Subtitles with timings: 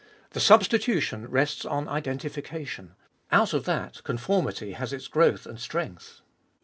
[0.31, 2.95] The substitution rests on identification:
[3.31, 6.21] out of that conformity has its growth and strength.